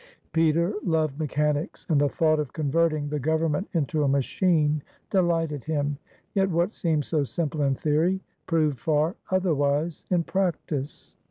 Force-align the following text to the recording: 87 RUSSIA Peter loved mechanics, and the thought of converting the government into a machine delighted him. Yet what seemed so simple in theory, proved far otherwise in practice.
87 0.33 0.33
RUSSIA 0.33 0.33
Peter 0.33 0.73
loved 0.91 1.19
mechanics, 1.19 1.85
and 1.87 2.01
the 2.01 2.09
thought 2.09 2.39
of 2.39 2.53
converting 2.53 3.07
the 3.07 3.19
government 3.19 3.67
into 3.73 4.01
a 4.03 4.07
machine 4.07 4.81
delighted 5.11 5.63
him. 5.63 5.95
Yet 6.33 6.49
what 6.49 6.73
seemed 6.73 7.05
so 7.05 7.23
simple 7.23 7.61
in 7.61 7.75
theory, 7.75 8.19
proved 8.47 8.79
far 8.79 9.15
otherwise 9.29 10.03
in 10.09 10.23
practice. 10.23 11.15